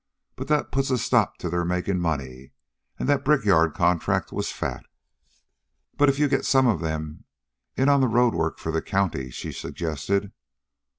But 0.35 0.47
that 0.47 0.71
puts 0.71 0.89
a 0.89 0.97
stop 0.97 1.37
to 1.37 1.47
their 1.47 1.63
makin' 1.63 1.99
money, 1.99 2.53
an' 2.97 3.05
that 3.05 3.23
brickyard 3.23 3.75
contract 3.75 4.31
was 4.31 4.51
fat." 4.51 4.83
"But 5.95 6.09
if 6.09 6.17
you 6.17 6.27
get 6.27 6.43
some 6.43 6.65
of 6.65 6.79
them 6.79 7.25
in 7.75 7.87
on 7.87 8.01
the 8.01 8.07
road 8.07 8.33
work 8.33 8.57
for 8.57 8.71
the 8.71 8.81
county?" 8.81 9.29
she 9.29 9.51
suggested. 9.51 10.31